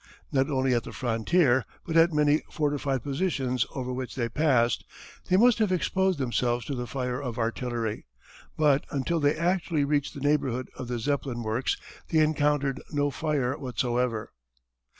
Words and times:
Not 0.31 0.49
only 0.49 0.73
at 0.73 0.81
the 0.81 0.91
frontier, 0.93 1.63
but 1.85 1.95
at 1.95 2.11
many 2.11 2.41
fortified 2.49 3.03
positions 3.03 3.67
over 3.75 3.93
which 3.93 4.15
they 4.15 4.29
passed, 4.29 4.83
they 5.29 5.37
must 5.37 5.59
have 5.59 5.71
exposed 5.71 6.17
themselves 6.17 6.65
to 6.65 6.73
the 6.73 6.87
fire 6.87 7.21
of 7.21 7.37
artillery, 7.37 8.07
but 8.57 8.83
until 8.89 9.19
they 9.19 9.35
actually 9.35 9.85
reached 9.85 10.15
the 10.15 10.19
neighbourhood 10.27 10.69
of 10.75 10.87
the 10.87 10.97
Zeppelin 10.97 11.43
works 11.43 11.77
they 12.09 12.17
encountered 12.17 12.81
no 12.91 13.11
fire 13.11 13.55
whatsoever. 13.55 14.31